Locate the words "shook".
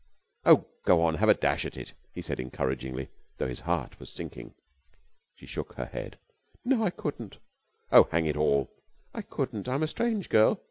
5.45-5.73